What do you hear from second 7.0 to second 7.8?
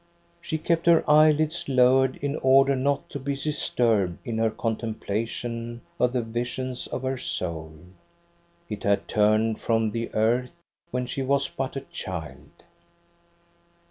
her soul.